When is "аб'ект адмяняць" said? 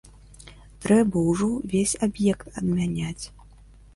2.07-3.25